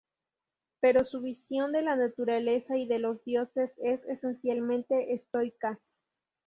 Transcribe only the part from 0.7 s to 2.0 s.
Pero su visión de la